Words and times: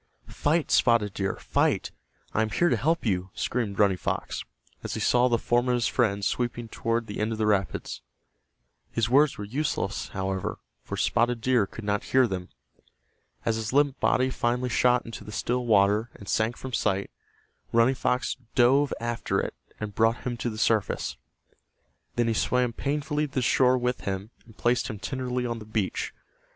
"Fight, 0.25 0.71
Spotted 0.71 1.13
Deer! 1.13 1.35
Fight! 1.35 1.91
I 2.33 2.41
am 2.41 2.49
here 2.49 2.69
to 2.69 2.75
help 2.75 3.05
you!" 3.05 3.29
screamed 3.35 3.77
Running 3.77 3.97
Fox, 3.97 4.43
as 4.81 4.95
he 4.95 4.99
saw 4.99 5.27
the 5.27 5.37
form 5.37 5.67
of 5.69 5.75
his 5.75 5.85
friend 5.87 6.25
sweeping 6.25 6.69
toward 6.69 7.05
the 7.05 7.19
end 7.19 7.31
of 7.33 7.37
the 7.37 7.45
rapids. 7.45 8.01
His 8.91 9.11
words 9.11 9.37
were 9.37 9.43
useless, 9.45 10.07
however, 10.07 10.57
for 10.81 10.97
Spotted 10.97 11.39
Deer 11.39 11.67
could 11.67 11.83
not 11.83 12.05
hear 12.05 12.25
them. 12.27 12.49
As 13.45 13.57
his 13.57 13.73
limp 13.73 13.99
body 13.99 14.31
finally 14.31 14.69
shot 14.69 15.05
into 15.05 15.23
the 15.23 15.31
still 15.31 15.67
water 15.67 16.09
and 16.15 16.27
sank 16.27 16.57
from 16.57 16.73
sight, 16.73 17.11
Running 17.71 17.93
Fox 17.93 18.37
dove 18.55 18.91
after 18.99 19.39
it 19.39 19.53
and 19.79 19.93
brought 19.93 20.23
him 20.23 20.35
to 20.37 20.49
the 20.49 20.57
surface. 20.57 21.15
Then 22.15 22.27
he 22.27 22.33
swam 22.33 22.73
painfully 22.73 23.27
to 23.27 23.33
the 23.35 23.41
shore 23.43 23.77
with 23.77 24.01
him, 24.01 24.31
and 24.47 24.57
placed 24.57 24.87
him 24.89 24.97
tenderly 24.97 25.45
on 25.45 25.59
the 25.59 25.63
beach. 25.65 26.11